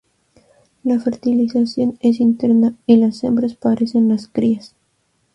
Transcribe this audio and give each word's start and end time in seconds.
La 0.83 0.99
fertilización 0.99 1.99
es 2.01 2.19
interna 2.19 2.73
y 2.87 2.97
las 2.97 3.23
hembras 3.23 3.53
paren 3.53 4.09
las 4.09 4.27
crías. 4.27 4.75